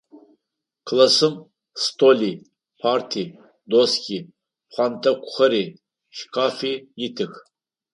[0.87, 1.33] Классым
[1.83, 2.31] столи,
[2.79, 3.23] парти,
[3.69, 4.17] доски,
[4.69, 5.65] пхъэнтӏэкӏухэри,
[6.17, 6.73] шкафи
[7.05, 7.33] итых.